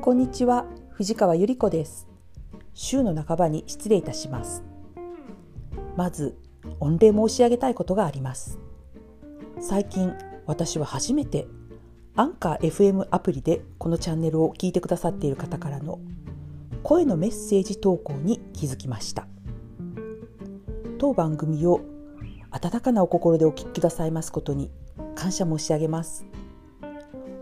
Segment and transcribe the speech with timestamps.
[0.00, 2.06] こんにちは藤川ゆり子です。
[2.72, 4.62] 週の半ばに失礼いたします。
[5.96, 6.38] まず
[6.78, 8.58] 御礼申し上げたいことがあります。
[9.60, 10.14] 最近
[10.46, 11.48] 私は初めて
[12.14, 15.98] アンカー FM アプリでこのチャンネルを聞いてくださっている方からの
[16.84, 19.26] 声のメッセージ投稿に気づきました。
[20.98, 21.80] 当番組を
[22.50, 24.70] 温かなお心でお聞きくださいますことに
[25.16, 26.24] 感謝申し上げます。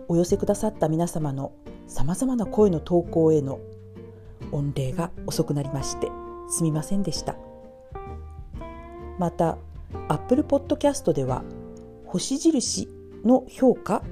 [0.08, 1.52] お寄せくださった皆様の
[1.86, 3.60] さまざまな声の投稿への
[4.50, 6.10] 御礼が遅くなりまして
[6.48, 7.36] すみませんでした。
[9.18, 9.56] また
[10.08, 11.42] Apple Podcast では
[12.06, 12.88] 星印
[13.24, 14.02] の評価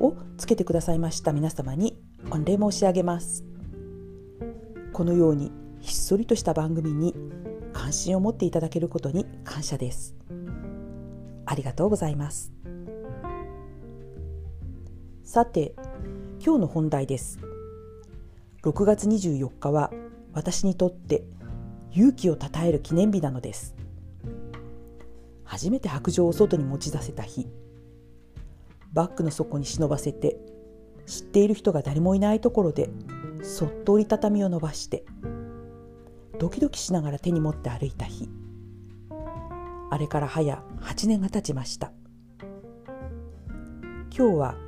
[0.00, 1.96] をつけてくださいました皆様に
[2.30, 3.44] 御礼申し上げます。
[4.92, 7.14] このようにひっそりとした番組に
[7.72, 10.16] 関心を持っていただけることに感謝です。
[11.46, 12.52] ありがとうございます。
[15.24, 15.74] さて
[16.46, 17.38] 今日の本題です。
[18.64, 19.90] 6月24日は
[20.34, 21.24] 私にとって
[21.90, 23.74] 勇気をたたえる記念日なのです。
[25.44, 27.48] 初めて白状を外に持ち出せた日。
[28.92, 30.36] バッグの底に忍ばせて
[31.06, 32.90] 知っている人が誰もいないところで
[33.42, 35.06] そっと折りたたみを伸ばして
[36.38, 38.28] ドキドキしながら手に持って歩いた日。
[39.90, 41.90] あれから早8年が経ちました。
[44.14, 44.63] 今日は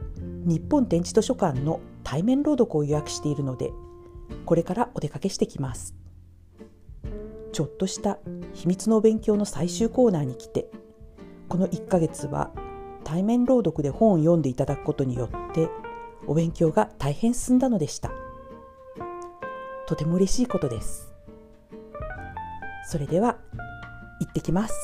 [0.47, 3.73] 日本展示図書館の対面朗読を予約しているので
[4.45, 5.95] これからお出かけしてきます。
[7.53, 8.19] ちょっとした
[8.53, 10.71] 秘密のお勉強の最終コーナーに来て
[11.49, 12.51] この1ヶ月は
[13.03, 15.69] 対面朗読で本を読んでいただくことによって
[16.27, 18.13] お勉強が大変進んだのでした。
[19.87, 21.13] とても嬉しいことです。
[22.89, 23.39] それでは
[24.21, 24.75] 行ってきます。